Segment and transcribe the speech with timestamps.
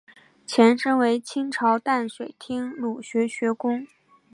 [0.47, 3.85] 前身为清朝淡水厅儒学学宫。